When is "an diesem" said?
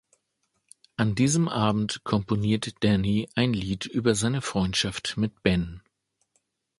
0.97-1.47